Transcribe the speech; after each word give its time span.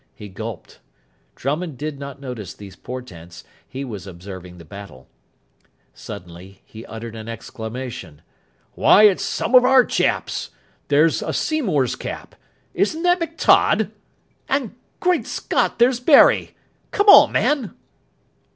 He 0.15 0.29
gulped. 0.29 0.79
Drummond 1.35 1.77
did 1.77 1.99
not 1.99 2.19
notice 2.19 2.55
these 2.55 2.75
portents. 2.75 3.43
He 3.69 3.85
was 3.85 4.07
observing 4.07 4.57
the 4.57 4.65
battle. 4.65 5.07
Suddenly 5.93 6.63
he 6.65 6.83
uttered 6.87 7.15
an 7.15 7.29
exclamation. 7.29 8.23
"Why, 8.73 9.03
it's 9.03 9.23
some 9.23 9.53
of 9.53 9.63
our 9.63 9.85
chaps! 9.85 10.49
There's 10.87 11.21
a 11.21 11.33
Seymour's 11.33 11.95
cap. 11.95 12.33
Isn't 12.73 13.03
that 13.03 13.19
McTodd? 13.19 13.91
And, 14.49 14.73
great 14.99 15.27
Scott! 15.27 15.77
there's 15.77 15.99
Barry. 15.99 16.55
Come 16.89 17.07
on, 17.07 17.31
man!" 17.31 17.75